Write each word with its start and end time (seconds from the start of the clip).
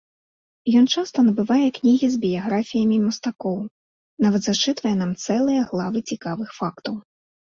Ён 0.79 0.85
часта 0.99 1.17
набывае 1.27 1.67
кнігі 1.77 2.07
з 2.13 2.19
біяграфіямі 2.23 2.97
мастакоў, 3.03 3.59
нават 4.27 4.41
зачытвае 4.47 4.93
нам 5.01 5.11
цэлыя 5.27 5.61
главы 5.75 5.99
цікавых 6.13 6.49
фактаў. 6.61 6.93